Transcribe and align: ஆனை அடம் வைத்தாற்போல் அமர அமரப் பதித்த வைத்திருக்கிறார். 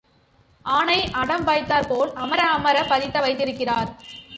ஆனை 0.65 0.97
அடம் 1.11 1.43
வைத்தாற்போல் 1.43 2.13
அமர 2.13 2.41
அமரப் 2.57 2.89
பதித்த 2.89 3.19
வைத்திருக்கிறார். 3.19 3.89